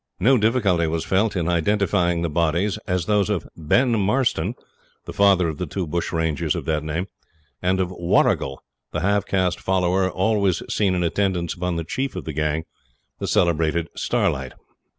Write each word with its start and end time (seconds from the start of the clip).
No 0.19 0.35
difficulty 0.39 0.87
was 0.87 1.05
felt 1.05 1.35
in 1.35 1.47
identifying 1.47 2.23
the 2.23 2.27
bodies 2.31 2.79
as 2.87 3.05
those 3.05 3.29
of 3.29 3.45
Ben 3.55 3.99
Marston, 3.99 4.55
the 5.05 5.13
father 5.13 5.47
of 5.47 5.59
the 5.59 5.67
two 5.67 5.85
bush 5.85 6.11
rangers 6.11 6.55
of 6.55 6.65
that 6.65 6.83
name, 6.83 7.05
and 7.61 7.79
of 7.79 7.91
Warrigal, 7.91 8.63
the 8.93 9.01
half 9.01 9.27
caste 9.27 9.59
follower 9.59 10.09
always 10.09 10.63
seen 10.73 10.95
in 10.95 11.03
attendance 11.03 11.53
upon 11.53 11.75
the 11.75 11.83
chief 11.83 12.15
of 12.15 12.25
the 12.25 12.33
gang, 12.33 12.63
the 13.19 13.27
celebrated 13.27 13.89
Starlight. 13.95 14.53